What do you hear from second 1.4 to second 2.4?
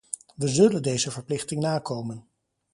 nakomen.